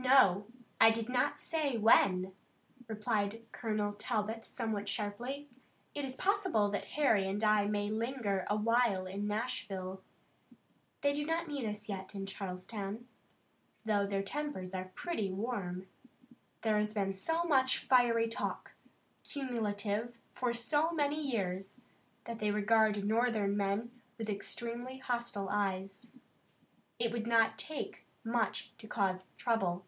"No, 0.00 0.46
I 0.80 0.92
did 0.92 1.08
not 1.08 1.40
say 1.40 1.76
when," 1.76 2.32
replied 2.86 3.42
Colonel 3.50 3.92
Talbot, 3.92 4.44
somewhat 4.44 4.88
sharply. 4.88 5.48
"It 5.92 6.04
is 6.04 6.14
possible 6.14 6.70
that 6.70 6.86
Harry 6.94 7.28
and 7.28 7.42
I 7.42 7.66
may 7.66 7.90
linger 7.90 8.46
a 8.48 8.54
while 8.54 9.06
in 9.08 9.26
Nashville. 9.26 10.00
They 11.00 11.12
do 11.14 11.26
not 11.26 11.48
need 11.48 11.66
us 11.66 11.88
yet 11.88 12.14
in 12.14 12.26
Charleston, 12.26 13.08
although 13.86 14.06
their 14.06 14.22
tempers 14.22 14.72
are 14.72 14.92
pretty 14.94 15.32
warm. 15.32 15.88
There 16.62 16.78
has 16.78 16.94
been 16.94 17.12
so 17.12 17.42
much 17.42 17.78
fiery 17.78 18.28
talk, 18.28 18.74
cumulative 19.24 20.14
for 20.32 20.54
so 20.54 20.92
many 20.92 21.20
years, 21.20 21.80
that 22.24 22.38
they 22.38 22.52
regard 22.52 23.04
northern 23.04 23.56
men 23.56 23.90
with 24.16 24.30
extremely 24.30 24.98
hostile 24.98 25.48
eyes. 25.50 26.12
It 27.00 27.10
would 27.12 27.26
not 27.26 27.58
take 27.58 28.04
much 28.24 28.70
to 28.78 28.86
cause 28.86 29.26
trouble." 29.36 29.84